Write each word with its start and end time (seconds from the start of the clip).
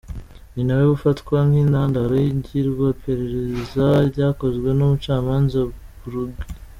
Ni 0.53 0.63
nawe 0.67 0.87
ufatwa 0.97 1.37
nk’intandaro 1.47 2.13
y’ingirwa 2.23 2.87
perereza 3.03 3.85
ryakozwe 4.09 4.69
n’umucamanza 4.73 5.59
Bruguière. 6.01 6.45